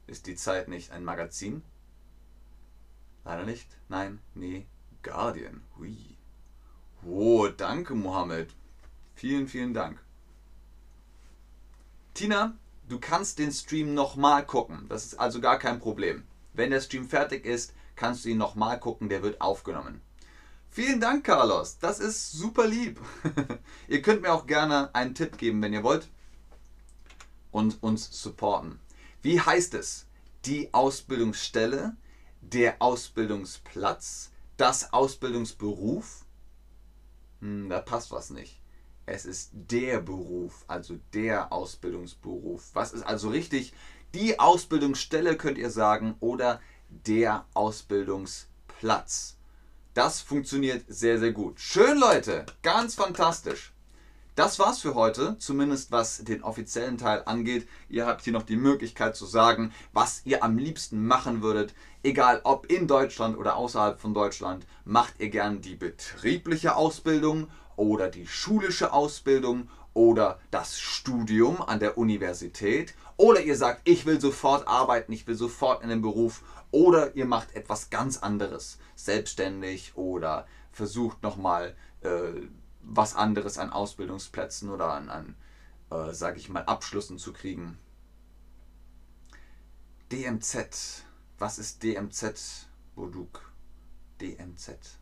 Ist 0.07 0.27
die 0.27 0.35
Zeit 0.35 0.69
nicht 0.69 0.91
ein 0.91 1.05
Magazin? 1.05 1.63
Leider 3.25 3.45
nicht. 3.45 3.79
Nein, 3.89 4.21
nee. 4.35 4.67
Guardian. 5.03 5.63
Hui. 5.77 6.14
Oh, 7.07 7.49
danke, 7.49 7.95
Mohammed. 7.95 8.55
Vielen, 9.15 9.47
vielen 9.47 9.75
Dank. 9.75 10.03
Tina, 12.15 12.55
du 12.89 12.99
kannst 12.99 13.39
den 13.39 13.53
Stream 13.53 13.93
nochmal 13.93 14.47
gucken. 14.47 14.87
Das 14.89 15.05
ist 15.05 15.21
also 15.21 15.41
gar 15.41 15.59
kein 15.59 15.81
Problem. 15.81 16.23
Wenn 16.55 16.71
der 16.71 16.81
Stream 16.81 17.09
fertig 17.09 17.45
ist, 17.45 17.75
kannst 17.97 18.25
du 18.25 18.31
ihn 18.31 18.39
nochmal 18.39 18.81
gucken. 18.81 19.09
Der 19.09 19.23
wird 19.23 19.41
aufgenommen. 19.41 20.01
Vielen 20.71 21.01
Dank, 21.01 21.25
Carlos. 21.25 21.79
Das 21.79 22.01
ist 22.01 22.33
super 22.33 22.67
lieb. 22.67 22.99
ihr 23.89 24.01
könnt 24.01 24.23
mir 24.23 24.33
auch 24.33 24.47
gerne 24.47 24.95
einen 24.95 25.15
Tipp 25.15 25.37
geben, 25.37 25.61
wenn 25.63 25.73
ihr 25.73 25.83
wollt. 25.83 26.09
Und 27.53 27.83
uns 27.83 28.09
supporten. 28.23 28.81
Wie 29.23 29.41
heißt 29.41 29.75
es? 29.75 30.07
Die 30.47 30.73
Ausbildungsstelle, 30.73 31.97
der 32.41 32.77
Ausbildungsplatz, 32.81 34.31
das 34.57 34.93
Ausbildungsberuf, 34.93 36.24
hm, 37.41 37.69
da 37.69 37.81
passt 37.81 38.11
was 38.11 38.31
nicht. 38.31 38.61
Es 39.07 39.27
ist 39.27 39.51
der 39.53 40.01
Beruf, 40.01 40.65
also 40.67 40.99
der 41.13 41.53
Ausbildungsberuf. 41.53 42.71
Was 42.73 42.93
ist 42.93 43.03
also 43.03 43.29
richtig? 43.29 43.75
Die 44.15 44.39
Ausbildungsstelle 44.39 45.37
könnt 45.37 45.59
ihr 45.59 45.71
sagen 45.71 46.17
oder 46.21 46.61
der 46.89 47.45
Ausbildungsplatz. 47.53 49.37
Das 49.93 50.21
funktioniert 50.21 50.85
sehr, 50.89 51.19
sehr 51.19 51.33
gut. 51.33 51.61
Schön, 51.61 51.99
Leute. 51.99 52.47
Ganz 52.63 52.95
fantastisch. 52.95 53.74
Das 54.37 54.59
war's 54.59 54.81
für 54.81 54.97
heute, 54.97 55.39
zumindest 55.39 55.93
was 55.93 56.25
den 56.25 56.43
offiziellen 56.43 56.99
Teil 56.99 57.23
angeht. 57.25 57.69
Ihr 57.89 58.05
habt 58.05 58.23
hier 58.23 58.33
noch 58.33 58.43
die 58.43 58.57
Möglichkeit 58.57 59.15
zu 59.15 59.27
sagen, 59.27 59.73
was 59.93 60.23
ihr 60.25 60.43
am 60.43 60.59
liebsten 60.59 61.07
machen 61.07 61.41
würdet. 61.41 61.73
Egal 62.03 62.41
ob 62.43 62.67
in 62.67 62.89
Deutschland 62.89 63.39
oder 63.39 63.55
außerhalb 63.55 64.01
von 64.01 64.13
Deutschland, 64.13 64.67
macht 64.85 65.21
ihr 65.21 65.29
gern 65.29 65.61
die 65.61 65.77
betriebliche 65.77 66.75
Ausbildung 66.75 67.47
oder 67.77 68.09
die 68.09 68.27
schulische 68.27 68.93
Ausbildung 68.93 69.69
oder 69.93 70.41
das 70.51 70.81
Studium 70.81 71.63
an 71.63 71.79
der 71.79 71.97
Universität. 71.97 72.95
Oder 73.17 73.41
ihr 73.41 73.57
sagt, 73.57 73.89
ich 73.89 74.05
will 74.05 74.21
sofort 74.21 74.67
arbeiten, 74.67 75.13
ich 75.13 75.29
will 75.29 75.37
sofort 75.37 75.85
in 75.85 75.91
den 75.91 76.03
Beruf. 76.03 76.43
Oder 76.73 77.15
ihr 77.15 77.27
macht 77.27 77.55
etwas 77.55 77.89
ganz 77.89 78.19
anderes, 78.19 78.79
selbstständig 78.97 79.93
oder 79.95 80.49
versucht 80.73 81.23
nochmal... 81.23 81.77
Äh, 82.01 82.49
was 82.87 83.15
anderes 83.15 83.59
an 83.59 83.71
Ausbildungsplätzen 83.71 84.71
oder 84.71 84.93
an, 84.93 85.09
an 85.09 85.37
äh, 85.91 86.13
sage 86.13 86.39
ich 86.39 86.49
mal, 86.49 86.65
Abschlüssen 86.65 87.19
zu 87.19 87.33
kriegen. 87.33 87.79
DMZ. 90.13 91.05
Was 91.39 91.59
ist 91.59 91.83
DMZ, 91.83 92.69
Boduk? 92.95 93.53
DMZ. 94.21 94.99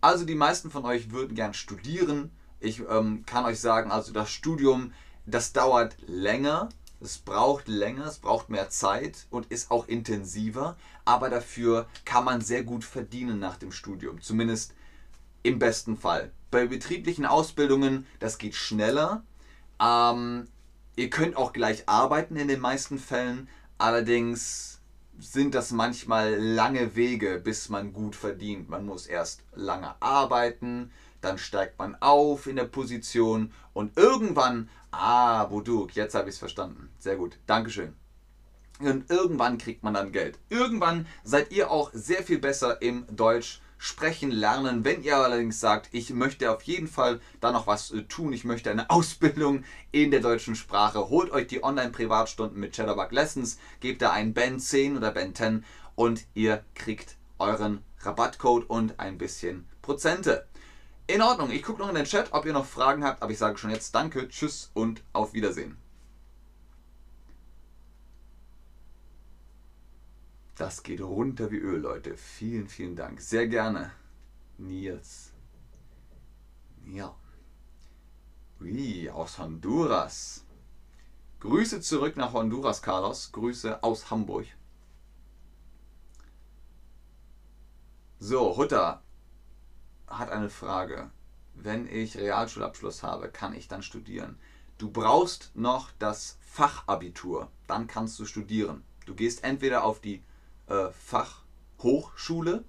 Also 0.00 0.24
die 0.24 0.34
meisten 0.34 0.70
von 0.70 0.84
euch 0.84 1.10
würden 1.12 1.34
gern 1.34 1.54
studieren. 1.54 2.30
Ich 2.60 2.80
ähm, 2.88 3.24
kann 3.24 3.44
euch 3.44 3.60
sagen, 3.60 3.90
also 3.90 4.12
das 4.12 4.30
Studium, 4.30 4.92
das 5.26 5.52
dauert 5.52 5.96
länger, 6.06 6.68
es 7.00 7.18
braucht 7.18 7.68
länger, 7.68 8.06
es 8.06 8.18
braucht 8.18 8.48
mehr 8.48 8.68
Zeit 8.70 9.26
und 9.30 9.46
ist 9.46 9.70
auch 9.70 9.88
intensiver, 9.88 10.76
aber 11.04 11.30
dafür 11.30 11.86
kann 12.04 12.24
man 12.24 12.40
sehr 12.40 12.64
gut 12.64 12.84
verdienen 12.84 13.38
nach 13.38 13.56
dem 13.56 13.72
Studium. 13.72 14.20
Zumindest 14.20 14.74
im 15.42 15.58
besten 15.58 15.96
Fall. 15.96 16.32
Bei 16.50 16.66
betrieblichen 16.66 17.26
Ausbildungen, 17.26 18.06
das 18.18 18.38
geht 18.38 18.54
schneller. 18.54 19.24
Ähm, 19.80 20.46
ihr 20.96 21.10
könnt 21.10 21.36
auch 21.36 21.52
gleich 21.52 21.88
arbeiten 21.88 22.36
in 22.36 22.48
den 22.48 22.60
meisten 22.60 22.98
Fällen. 22.98 23.48
Allerdings 23.78 24.80
sind 25.18 25.54
das 25.54 25.70
manchmal 25.70 26.34
lange 26.34 26.96
Wege, 26.96 27.40
bis 27.42 27.68
man 27.68 27.92
gut 27.92 28.16
verdient. 28.16 28.68
Man 28.68 28.86
muss 28.86 29.06
erst 29.06 29.42
lange 29.54 29.94
arbeiten, 30.00 30.90
dann 31.20 31.38
steigt 31.38 31.78
man 31.78 31.96
auf 32.00 32.46
in 32.46 32.56
der 32.56 32.64
Position 32.64 33.52
und 33.72 33.96
irgendwann, 33.96 34.68
ah, 34.90 35.44
Buduk, 35.44 35.94
jetzt 35.94 36.14
habe 36.14 36.28
ich 36.28 36.34
es 36.34 36.38
verstanden. 36.38 36.90
Sehr 36.98 37.16
gut, 37.16 37.38
Dankeschön. 37.46 37.94
Und 38.80 39.10
irgendwann 39.10 39.58
kriegt 39.58 39.84
man 39.84 39.94
dann 39.94 40.12
Geld. 40.12 40.38
Irgendwann 40.48 41.06
seid 41.22 41.52
ihr 41.52 41.70
auch 41.70 41.90
sehr 41.92 42.22
viel 42.24 42.38
besser 42.38 42.82
im 42.82 43.06
Deutsch 43.14 43.60
sprechen 43.82 44.30
lernen. 44.30 44.84
Wenn 44.84 45.02
ihr 45.02 45.16
allerdings 45.16 45.58
sagt, 45.58 45.88
ich 45.90 46.10
möchte 46.10 46.52
auf 46.52 46.62
jeden 46.62 46.86
Fall 46.86 47.20
da 47.40 47.50
noch 47.50 47.66
was 47.66 47.90
äh, 47.90 48.02
tun, 48.02 48.32
ich 48.32 48.44
möchte 48.44 48.70
eine 48.70 48.88
Ausbildung 48.90 49.64
in 49.90 50.12
der 50.12 50.20
deutschen 50.20 50.54
Sprache, 50.54 51.08
holt 51.08 51.32
euch 51.32 51.48
die 51.48 51.64
Online-Privatstunden 51.64 52.60
mit 52.60 52.76
Chatterbug 52.76 53.10
Lessons, 53.10 53.58
gebt 53.80 54.00
da 54.00 54.12
ein 54.12 54.34
Ben 54.34 54.60
10 54.60 54.96
oder 54.96 55.10
Ben 55.10 55.34
10 55.34 55.64
und 55.96 56.24
ihr 56.32 56.64
kriegt 56.76 57.16
euren 57.40 57.82
Rabattcode 58.02 58.70
und 58.70 59.00
ein 59.00 59.18
bisschen 59.18 59.66
Prozente. 59.82 60.46
In 61.08 61.20
Ordnung, 61.20 61.50
ich 61.50 61.64
gucke 61.64 61.82
noch 61.82 61.88
in 61.88 61.96
den 61.96 62.04
Chat, 62.04 62.28
ob 62.30 62.46
ihr 62.46 62.52
noch 62.52 62.66
Fragen 62.66 63.02
habt, 63.02 63.20
aber 63.20 63.32
ich 63.32 63.38
sage 63.38 63.58
schon 63.58 63.70
jetzt 63.70 63.96
Danke, 63.96 64.28
Tschüss 64.28 64.70
und 64.74 65.02
auf 65.12 65.34
Wiedersehen. 65.34 65.76
Das 70.56 70.82
geht 70.82 71.00
runter 71.00 71.50
wie 71.50 71.58
Öl, 71.58 71.80
Leute. 71.80 72.16
Vielen, 72.16 72.68
vielen 72.68 72.94
Dank. 72.94 73.20
Sehr 73.20 73.48
gerne. 73.48 73.92
Nils. 74.58 75.32
Ja. 76.84 77.14
Ui, 78.60 79.08
aus 79.10 79.38
Honduras. 79.38 80.44
Grüße 81.40 81.80
zurück 81.80 82.16
nach 82.16 82.34
Honduras, 82.34 82.82
Carlos. 82.82 83.32
Grüße 83.32 83.82
aus 83.82 84.10
Hamburg. 84.10 84.46
So, 88.18 88.56
Hutter 88.56 89.02
hat 90.06 90.30
eine 90.30 90.50
Frage. 90.50 91.10
Wenn 91.54 91.86
ich 91.86 92.16
Realschulabschluss 92.16 93.02
habe, 93.02 93.30
kann 93.30 93.54
ich 93.54 93.68
dann 93.68 93.82
studieren? 93.82 94.38
Du 94.78 94.90
brauchst 94.90 95.50
noch 95.54 95.90
das 95.98 96.38
Fachabitur. 96.40 97.50
Dann 97.66 97.86
kannst 97.86 98.18
du 98.18 98.26
studieren. 98.26 98.84
Du 99.06 99.14
gehst 99.14 99.42
entweder 99.44 99.84
auf 99.84 100.00
die 100.00 100.22
äh, 100.66 100.88
Fachhochschule, 100.90 102.64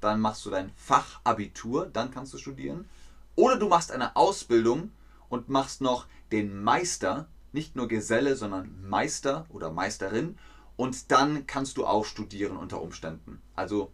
dann 0.00 0.20
machst 0.20 0.44
du 0.46 0.50
dein 0.50 0.72
Fachabitur, 0.76 1.86
dann 1.86 2.10
kannst 2.10 2.32
du 2.34 2.38
studieren. 2.38 2.88
Oder 3.34 3.56
du 3.56 3.68
machst 3.68 3.92
eine 3.92 4.16
Ausbildung 4.16 4.92
und 5.28 5.48
machst 5.48 5.80
noch 5.80 6.06
den 6.32 6.62
Meister, 6.62 7.28
nicht 7.52 7.76
nur 7.76 7.88
Geselle, 7.88 8.36
sondern 8.36 8.88
Meister 8.88 9.46
oder 9.50 9.70
Meisterin. 9.70 10.38
Und 10.76 11.10
dann 11.10 11.46
kannst 11.46 11.76
du 11.76 11.86
auch 11.86 12.04
studieren 12.04 12.56
unter 12.56 12.80
Umständen. 12.80 13.42
Also 13.56 13.92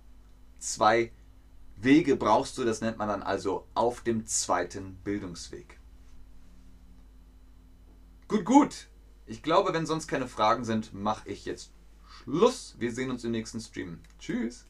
zwei 0.59 1.13
Wege 1.77 2.17
brauchst 2.17 2.59
du, 2.59 2.65
das 2.65 2.81
nennt 2.81 2.99
man 2.99 3.09
dann 3.09 3.23
also 3.23 3.67
auf 3.75 4.01
dem 4.03 4.27
zweiten 4.27 4.97
Bildungsweg. 4.97 5.79
Gut, 8.29 8.45
gut. 8.45 8.89
Ich 9.27 9.43
glaube, 9.43 9.73
wenn 9.73 9.87
sonst 9.87 10.07
keine 10.07 10.29
Fragen 10.29 10.65
sind, 10.65 10.93
mache 10.93 11.29
ich 11.29 11.45
jetzt 11.45 11.73
Schluss. 12.23 12.75
Wir 12.79 12.93
sehen 12.93 13.11
uns 13.11 13.25
im 13.25 13.33
nächsten 13.33 13.61
Stream. 13.61 13.99
Tschüss. 14.19 14.67